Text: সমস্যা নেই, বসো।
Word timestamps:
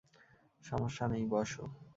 সমস্যা 0.63 1.05
নেই, 1.07 1.23
বসো। 1.25 1.63